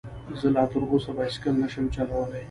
[0.39, 2.39] زه لا تر اوسه بايسکل نشم چلولی